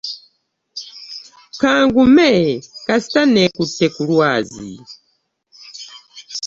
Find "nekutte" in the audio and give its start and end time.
3.35-3.85